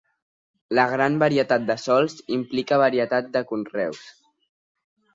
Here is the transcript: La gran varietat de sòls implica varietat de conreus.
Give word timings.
La 0.79 0.85
gran 0.93 1.19
varietat 1.25 1.69
de 1.69 1.77
sòls 1.83 2.17
implica 2.39 2.83
varietat 2.87 3.31
de 3.39 3.47
conreus. 3.55 4.05